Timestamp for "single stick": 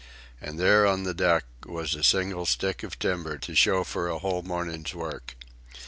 2.03-2.81